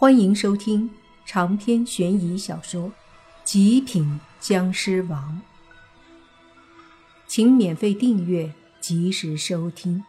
[0.00, 0.88] 欢迎收听
[1.26, 2.88] 长篇悬疑小说
[3.42, 5.42] 《极品僵尸王》，
[7.26, 10.04] 请免费订阅，及时收听。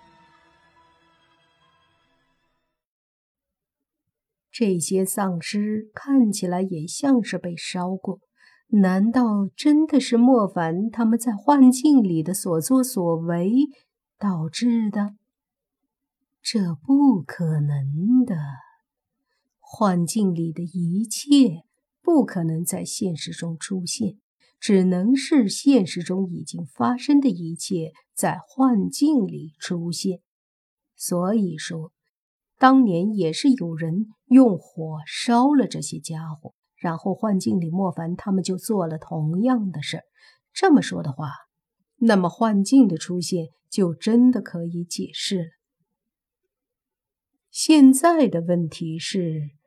[4.52, 8.20] 这些丧尸看起来也像是被烧过，
[8.68, 13.52] 难道真的是莫凡他们在幻境里的所作所为
[14.20, 15.16] 导致的？
[16.44, 18.36] 这不可能的。
[19.71, 21.61] 幻境里的一切
[22.01, 24.18] 不可能在现实中出现，
[24.60, 30.21] 只能是现实中已经发生的一切在幻境里出现。
[30.96, 31.93] 所以说，
[32.58, 40.03] 当年也是有人用火烧了这些家伙，然后幻境里莫凡他们就做了同样的事儿。
[40.52, 41.30] 这么说的话，
[41.97, 45.49] 那么幻境的出现就真的可以解释了。
[47.52, 49.58] 现在的问题是。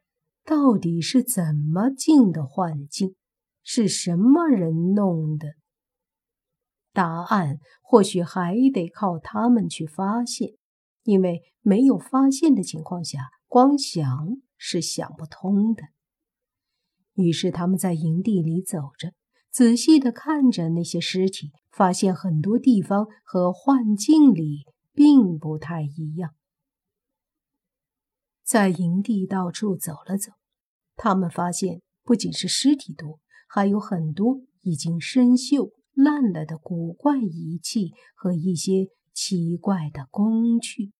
[0.44, 3.14] 到底是怎么进的幻境？
[3.62, 5.54] 是什么人弄的？
[6.92, 10.54] 答案或许还得靠他们去发现，
[11.04, 14.04] 因为没有发现的情况下，光想
[14.56, 15.84] 是想不通的。
[17.14, 19.12] 于是他们在营地里走着，
[19.50, 26.34] 仔细的看着那些尸体，发现很多地方和幻境里并不太一样。
[28.52, 30.30] 在营地到处走了走，
[30.94, 40.92] 他们发现不仅是尸体多，还有很多已经生锈烂了的古怪仪器和一些奇怪的工具。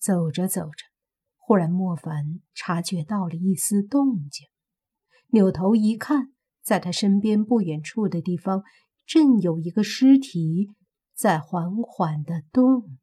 [0.00, 0.86] 走着走着，
[1.36, 4.48] 忽然莫凡察觉到了一丝动静，
[5.28, 6.32] 扭头一看，
[6.64, 8.64] 在他身边不远处的地方，
[9.06, 10.68] 正有一个尸体
[11.14, 12.98] 在缓缓的动。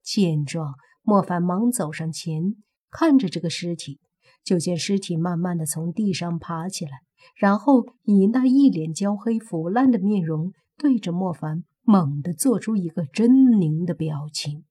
[0.00, 0.74] 见状。
[1.02, 2.54] 莫凡忙走上前，
[2.90, 4.00] 看着这个尸体，
[4.44, 7.02] 就见尸体慢慢的从地上爬起来，
[7.36, 14.64] 然后以那一脸焦黑腐烂的面容，对着莫凡猛地做出一个狰狞的表情。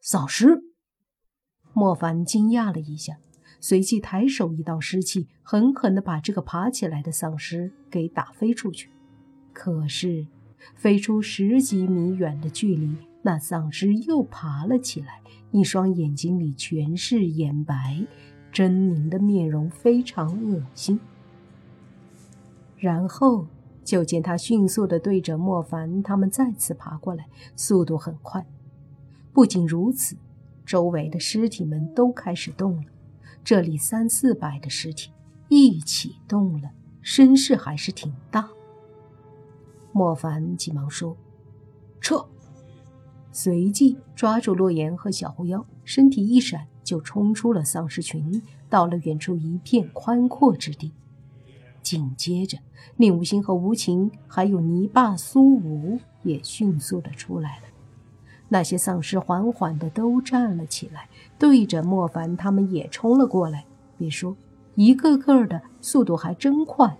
[0.00, 0.62] 丧尸！
[1.72, 3.18] 莫凡惊讶了一下，
[3.60, 8.90] 随即抬手一道尸气，狠狠地把这个爬起来的丧尸给打飞出去。
[9.52, 10.26] 可是，
[10.74, 12.96] 飞出十几米远的距离。
[13.26, 18.06] 那丧尸又爬了起来，一双眼睛里全是眼白，
[18.52, 21.00] 狰狞的面容非常恶心。
[22.76, 23.46] 然后
[23.82, 27.26] 就见他迅速地对着莫凡他们再次爬过来，
[27.56, 28.44] 速度很快。
[29.32, 30.18] 不仅如此，
[30.66, 32.92] 周围的尸体们都开始动了，
[33.42, 35.10] 这里三四百的尸体
[35.48, 38.50] 一起动了，声势还是挺大。
[39.92, 41.16] 莫凡急忙说
[42.02, 42.28] ：“撤！”
[43.36, 48.40] 随即抓住洛言和小狐妖，身体一闪就冲出了丧尸群，
[48.70, 50.92] 到了远处一片宽阔之地。
[51.82, 52.58] 紧接着，
[52.96, 57.64] 宁无心和无情还有泥巴苏武也迅速的出来了。
[58.50, 63.64] 那些丧尸缓缓的都站了起来，对着莫凡他们也冲了过来。
[63.98, 64.36] 别说，
[64.76, 66.96] 一个个的速度还真快。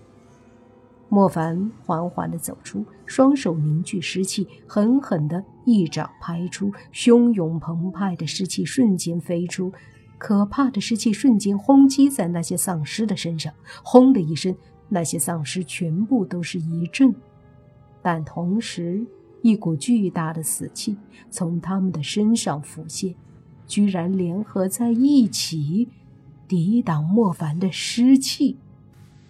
[1.14, 9.72] 莫凡缓缓地走出，双手凝聚尸气，狠狠地一掌拍出，汹涌澎湃的尸气瞬间飞出，
[10.18, 13.54] 可怕的尸气瞬间轰击在那些丧尸的身上。
[13.84, 14.52] 轰的一声，
[14.88, 17.14] 那些丧尸全部都是一震，
[18.02, 19.06] 但同时，
[19.40, 20.96] 一股巨大的死气
[21.30, 23.14] 从他们的身上浮现，
[23.68, 25.88] 居然联合在一起，
[26.48, 28.56] 抵挡莫凡的尸气。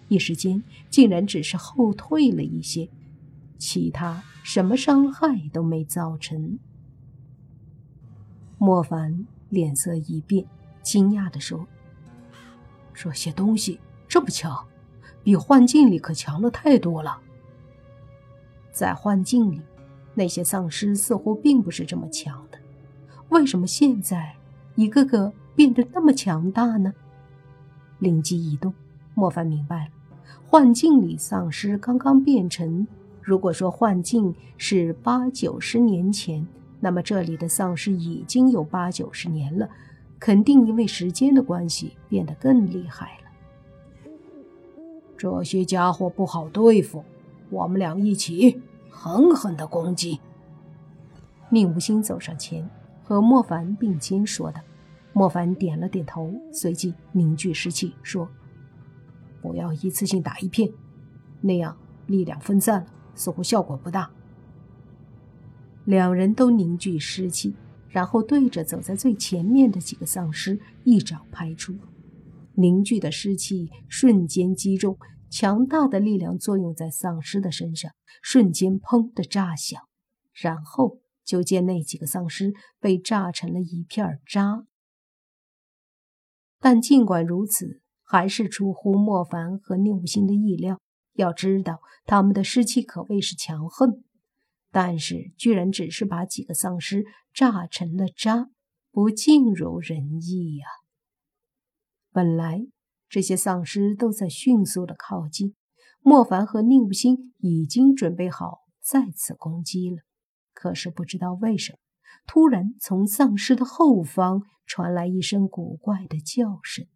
[0.07, 2.89] 一时间，竟然只是后退了一些，
[3.57, 6.59] 其他什么伤害都没造成。
[8.57, 10.45] 莫凡脸色一变，
[10.81, 11.67] 惊讶地说
[12.93, 14.65] ：“这些东西这么强，
[15.23, 17.19] 比幻境里可强了太多了。
[18.71, 19.61] 在幻境里，
[20.13, 22.57] 那些丧尸似乎并不是这么强的，
[23.29, 24.35] 为什么现在
[24.75, 26.93] 一个个变得那么强大呢？”
[27.99, 28.73] 灵机一动，
[29.15, 29.91] 莫凡明白了。
[30.45, 32.87] 幻境里丧尸刚刚变成，
[33.21, 36.45] 如果说幻境是八九十年前，
[36.79, 39.67] 那么这里的丧尸已经有八九十年了，
[40.19, 44.11] 肯定因为时间的关系变得更厉害了。
[45.17, 47.03] 这些家伙不好对付，
[47.49, 50.19] 我们俩一起狠狠的攻击。
[51.49, 52.69] 宁无心走上前，
[53.03, 54.61] 和莫凡并肩说道。
[55.13, 58.27] 莫凡点了点头，随即凝聚尸气说。
[59.45, 60.67] 不要一次性打一片，
[61.41, 61.77] 那样
[62.07, 64.11] 力量分散了，似乎效果不大。
[65.85, 67.55] 两人都凝聚尸气，
[67.87, 71.75] 然后对着走在最前面的几个丧尸一掌拍出，
[72.55, 74.97] 凝聚的尸气瞬间击中，
[75.29, 77.91] 强大的力量作用在丧尸的身上，
[78.23, 79.79] 瞬间砰的炸响，
[80.33, 84.65] 然后就见那几个丧尸被炸成了一片渣。
[86.59, 87.83] 但尽管如此，
[88.15, 90.79] 还是出乎莫凡和宁武星的意料。
[91.15, 94.05] 要知道，他们的尸气可谓是强横。
[94.71, 97.03] 但是，居然只是把几个丧尸
[97.33, 98.47] 炸成了渣，
[98.89, 100.65] 不尽如人意呀！
[102.13, 102.65] 本来
[103.09, 105.53] 这些丧尸都在迅速的靠近，
[105.99, 109.97] 莫凡和宁武星已经准备好再次攻击了。
[110.53, 111.79] 可是不知道为什么，
[112.25, 116.87] 突然从丧尸的后方传来一声古怪的叫声，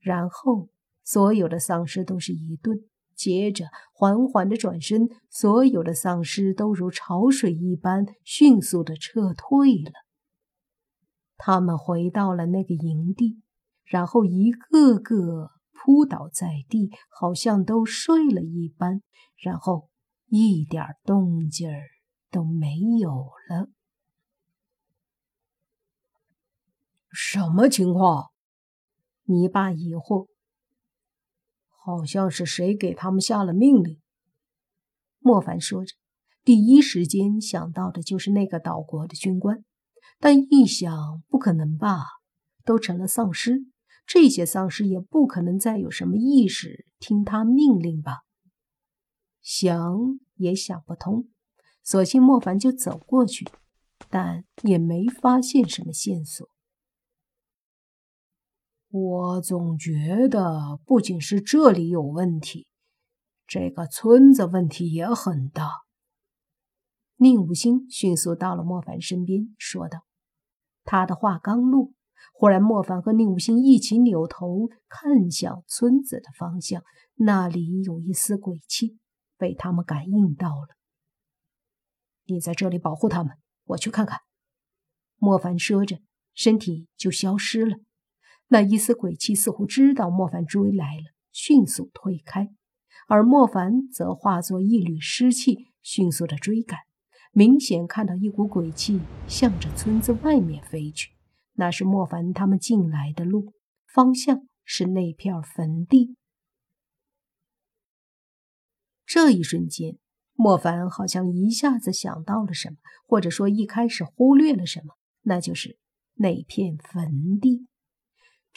[0.00, 0.68] 然后
[1.04, 2.78] 所有的丧尸都是一顿。
[3.14, 3.64] 接着
[3.94, 9.90] 缓缓的转身，所有的丧尸都如潮水一般迅速的撤退了。
[11.38, 13.40] 他们回到了那个营地，
[13.84, 19.00] 然后一个个扑倒在地，好像都睡了一般，
[19.38, 19.88] 然后
[20.26, 21.80] 一点动静儿
[22.30, 23.70] 都没有了。
[27.10, 28.30] 什么情况？
[29.26, 30.26] 泥巴疑惑。
[31.68, 34.00] 好像是谁给他们下了命令。
[35.20, 35.94] 莫凡说着，
[36.42, 39.64] 第一时间想到的就是那个岛国的军官，
[40.18, 42.06] 但一想，不可能吧？
[42.64, 43.66] 都成了丧尸，
[44.04, 48.22] 这些丧尸也不可能再有什么意识，听他命令吧？
[49.40, 51.28] 想也想不通，
[51.84, 53.46] 索性莫凡就走过去，
[54.10, 56.48] 但也没发现什么线索。
[58.98, 62.66] 我总觉得不仅是这里有问题，
[63.46, 65.68] 这个村子问题也很大。
[67.16, 70.06] 宁武星迅速到了莫凡身边，说道
[70.82, 71.92] ：“他的话刚落，
[72.32, 76.82] 忽然莫凡和宁武星一起扭头看向村子的方向，
[77.16, 78.96] 那里有一丝鬼气，
[79.36, 80.68] 被他们感应到了。
[82.24, 84.20] 你在这里保护他们，我去看看。”
[85.20, 85.98] 莫凡说着，
[86.32, 87.76] 身体就消失了。
[88.48, 92.48] 那一丝鬼气似乎知道莫凡追来了，迅速退开，
[93.08, 96.80] 而莫凡则化作一缕湿气，迅速的追赶。
[97.32, 101.10] 明显看到一股鬼气向着村子外面飞去，
[101.54, 103.52] 那是莫凡他们进来的路，
[103.92, 106.16] 方向是那片坟地。
[109.04, 109.98] 这一瞬间，
[110.32, 112.76] 莫凡好像一下子想到了什么，
[113.06, 115.78] 或者说一开始忽略了什么，那就是
[116.14, 117.66] 那片坟地。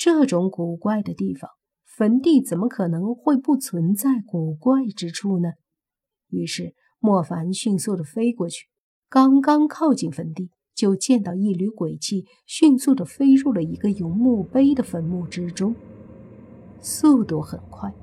[0.01, 1.50] 这种古怪的地方，
[1.86, 5.50] 坟地怎么可能会不存在古怪之处呢？
[6.30, 8.68] 于是莫凡迅速的飞过去，
[9.10, 15.75] 刚刚靠近坟地，就见到一缕鬼气迅速的飞入了一个有墓碑的坟墓之中，
[16.80, 17.94] 速度很快。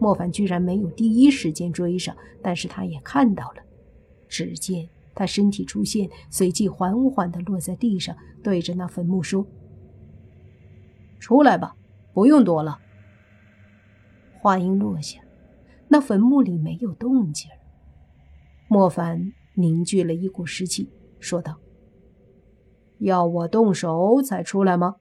[0.00, 3.62] 莫凡居然没有第一时间追上，但是他也看到了。
[4.28, 9.46] 只见他身体出现，随即缓缓的落在地上，对着那坟墓说。
[11.24, 11.74] 出来吧，
[12.12, 12.78] 不用躲了。
[14.42, 15.22] 话音落下，
[15.88, 17.50] 那坟墓里没有动静。
[18.68, 21.56] 莫凡凝聚了一股湿气，说道
[23.00, 24.96] ：“要我动手才出来吗？”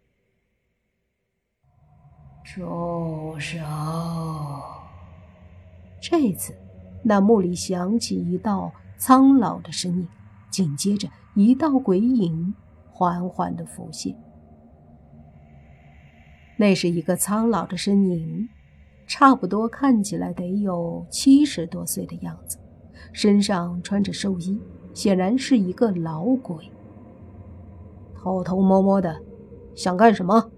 [2.45, 3.59] 住手！
[6.01, 6.55] 这次，
[7.03, 10.07] 那墓里响起一道苍老的声音，
[10.49, 12.55] 紧接着一道鬼影
[12.89, 14.17] 缓缓的浮现。
[16.57, 18.47] 那是一个苍老的身影，
[19.07, 22.57] 差不多看起来得有七十多岁的样子，
[23.11, 24.59] 身上穿着寿衣，
[24.93, 26.71] 显然是一个老鬼。
[28.15, 29.19] 偷偷摸摸的，
[29.75, 30.51] 想干什么？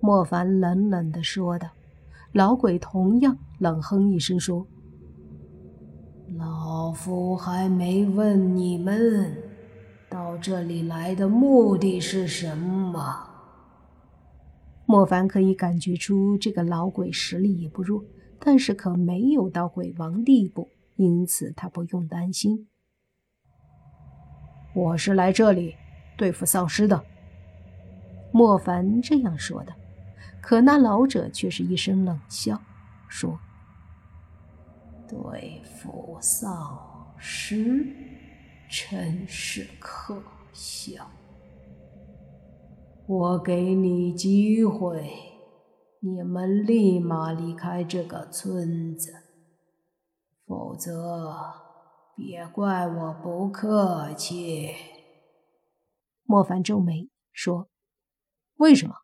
[0.00, 1.68] 莫凡冷冷的说道。
[2.32, 4.66] 老鬼同样冷哼一声说
[6.38, 9.36] ：“老夫还没问你们，
[10.08, 13.28] 到这里来的目的是什么？”
[14.92, 18.04] 莫凡可以感觉出这个老鬼实力也不弱，
[18.38, 22.68] 但是可没有到鬼王地步，因此他不用担心。
[24.74, 25.74] 我是来这里
[26.18, 27.02] 对付丧尸的。
[28.32, 29.72] 莫凡这样说的，
[30.42, 32.60] 可那老者却是一声冷笑，
[33.08, 33.40] 说
[35.08, 37.86] ：“对付丧尸，
[38.68, 40.22] 真是可
[40.52, 41.10] 笑。”
[43.06, 45.10] 我给你机会，
[46.00, 49.12] 你们立马离开这个村子，
[50.46, 51.36] 否则
[52.14, 54.70] 别怪我不客气。
[56.22, 57.68] 莫凡皱眉说
[58.58, 58.94] ：“为什么？”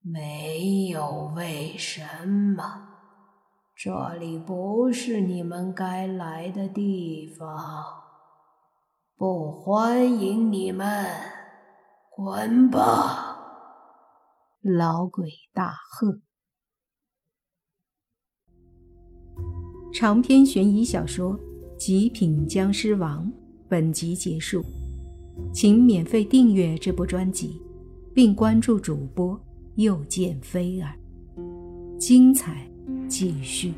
[0.00, 2.88] 没有为什么。
[3.76, 8.02] 这里不是你们该来的地方，
[9.14, 11.06] 不欢迎你们，
[12.22, 13.34] 滚吧！
[14.60, 16.20] 老鬼大喝。
[19.90, 21.32] 长篇悬疑小说
[21.78, 23.24] 《极品僵尸王》
[23.70, 24.62] 本集结束，
[25.50, 27.58] 请免费订阅这部专辑，
[28.12, 29.40] 并关注主播
[29.76, 30.94] 又见菲儿，
[31.98, 32.70] 精彩。
[33.08, 33.72] 继续。